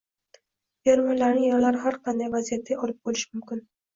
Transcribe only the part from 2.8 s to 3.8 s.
olib qo‘yilishi mumkin.